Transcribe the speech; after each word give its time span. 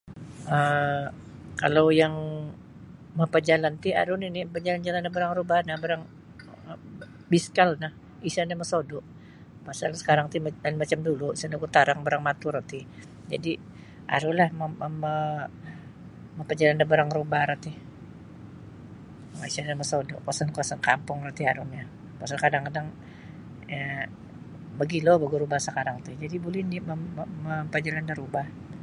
um 0.57 1.03
kalau 1.63 1.85
yang 2.01 2.15
mapajalan 3.19 3.73
ti 3.83 3.89
aru 4.01 4.13
nini 4.23 4.39
mapajalan-jalan 4.47 5.01
da 5.05 5.15
barang 5.15 5.33
rubah 5.39 5.59
no 5.65 5.75
barang 5.83 6.03
biskal 7.31 7.69
no 7.83 7.89
isa 8.29 8.41
nio 8.43 8.57
mosodu 8.61 8.97
pasal 9.67 9.89
sakarang 9.99 10.27
ti 10.33 10.37
lain 10.63 10.75
macam 10.81 10.99
dahulu 11.05 11.27
isa 11.35 11.45
nogu 11.49 11.67
tarang 11.75 11.99
barang 12.05 12.23
matu 12.27 12.47
roti 12.55 12.79
jadi 13.31 13.51
arulah 14.15 14.49
mama 14.59 15.15
mapajalan 16.37 16.77
da 16.81 16.89
barang 16.91 17.11
rubah 17.17 17.43
ti 17.65 17.71
isa 19.49 19.59
nio 19.65 19.75
mosodu 19.81 20.13
kawasan-kawasan 20.25 20.79
kampung 20.89 21.17
oni 21.29 21.81
mogilo 24.77 25.11
nogu 25.21 25.35
rubah 25.43 25.59
sekarang 25.67 25.97
ti 26.05 26.11
jadi 26.23 26.35
buli 26.43 26.59
nini 26.65 26.79
mapajalan 27.45 28.05
da 28.09 28.15
rubah. 28.23 28.47